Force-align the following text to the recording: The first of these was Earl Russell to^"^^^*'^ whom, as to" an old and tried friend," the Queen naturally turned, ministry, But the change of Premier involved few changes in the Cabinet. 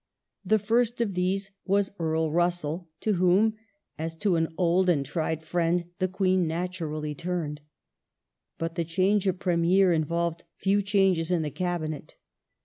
The 0.43 0.57
first 0.57 0.99
of 0.99 1.13
these 1.13 1.51
was 1.63 1.91
Earl 1.99 2.31
Russell 2.31 2.87
to^"^^^*'^ 3.01 3.17
whom, 3.17 3.53
as 3.99 4.15
to" 4.15 4.35
an 4.35 4.51
old 4.57 4.89
and 4.89 5.05
tried 5.05 5.43
friend," 5.43 5.85
the 5.99 6.07
Queen 6.07 6.47
naturally 6.47 7.13
turned, 7.13 7.59
ministry, 7.61 7.67
But 8.57 8.73
the 8.73 8.83
change 8.83 9.27
of 9.27 9.37
Premier 9.37 9.93
involved 9.93 10.43
few 10.55 10.81
changes 10.81 11.29
in 11.29 11.43
the 11.43 11.51
Cabinet. 11.51 12.15